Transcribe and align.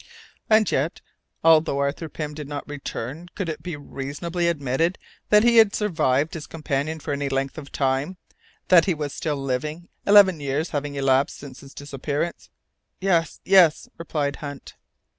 "And 0.49 0.71
yet, 0.71 0.99
although 1.43 1.77
Arthur 1.77 2.09
Pym 2.09 2.33
did 2.33 2.47
not 2.47 2.67
return, 2.67 3.29
could 3.35 3.47
it 3.49 3.61
be 3.61 3.75
reasonably 3.75 4.47
admitted 4.47 4.97
that 5.29 5.43
he 5.43 5.57
had 5.57 5.75
survived 5.75 6.33
his 6.33 6.47
companion 6.47 6.99
for 6.99 7.13
any 7.13 7.29
length 7.29 7.55
of 7.59 7.71
time, 7.71 8.17
that 8.69 8.85
he 8.85 8.95
was 8.95 9.13
still 9.13 9.37
living, 9.37 9.89
eleven 10.07 10.39
years 10.39 10.71
having 10.71 10.95
elapsed 10.95 11.37
since 11.37 11.59
his 11.59 11.75
disappearance?" 11.75 12.49
"Yes, 12.99 13.41
yes," 13.45 13.89
replied 13.95 14.37
Hunt. 14.37 14.73